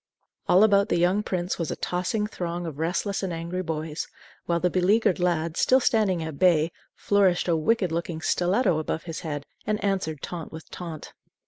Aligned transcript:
All 0.49 0.63
about 0.63 0.89
the 0.89 0.97
young 0.97 1.21
prince 1.21 1.59
was 1.59 1.69
a 1.69 1.75
tossing 1.75 2.25
throng 2.25 2.65
of 2.65 2.79
restless 2.79 3.21
and 3.21 3.31
angry 3.31 3.61
boys, 3.61 4.07
while 4.47 4.59
the 4.59 4.71
beleaguered 4.71 5.19
lad, 5.19 5.55
still 5.57 5.79
standing 5.79 6.23
at 6.23 6.39
bay, 6.39 6.71
flourished 6.95 7.47
a 7.47 7.55
wicked 7.55 7.91
looking 7.91 8.19
stiletto 8.19 8.79
above 8.79 9.03
his 9.03 9.19
head 9.19 9.45
and 9.67 9.77
answered 9.83 10.23
taunt 10.23 10.51
with 10.51 10.71
taunt. 10.71 11.13